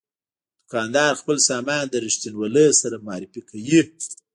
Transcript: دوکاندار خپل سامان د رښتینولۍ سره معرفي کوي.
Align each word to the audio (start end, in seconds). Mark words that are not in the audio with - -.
دوکاندار 0.61 1.13
خپل 1.21 1.37
سامان 1.49 1.85
د 1.89 1.95
رښتینولۍ 2.05 2.67
سره 2.81 3.03
معرفي 3.07 3.41
کوي. 3.49 3.79